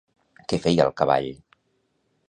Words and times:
Què 0.53 0.59
feia 0.63 0.87
el 0.89 0.95
cavall? 1.03 1.31